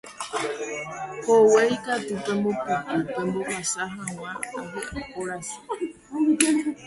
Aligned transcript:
hogue 1.25 1.63
ikatu 1.75 2.13
pembopupu 2.25 2.97
pembohasa 3.13 3.81
hag̃ua 3.95 4.31
ahy'orasy 4.59 5.55